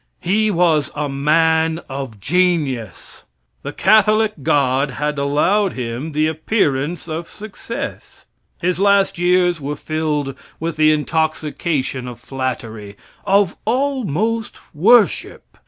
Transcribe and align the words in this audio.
He 0.19 0.49
was 0.49 0.89
a 0.95 1.07
man 1.07 1.79
of 1.87 2.19
genius. 2.19 3.25
The 3.61 3.71
Catholic 3.71 4.33
God 4.41 4.89
had 4.89 5.19
allowed 5.19 5.73
him 5.73 6.13
the 6.13 6.25
appearance 6.25 7.07
of 7.07 7.29
success. 7.29 8.25
His 8.57 8.79
last 8.79 9.19
years 9.19 9.61
were 9.61 9.75
filled 9.75 10.33
with 10.59 10.75
the 10.77 10.91
intoxication 10.91 12.07
of 12.07 12.19
flattery 12.19 12.95
of 13.27 13.55
almost 13.63 14.57
worship. 14.73 15.43